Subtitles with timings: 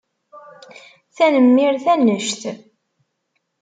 [1.15, 2.41] Tanemmirt annect!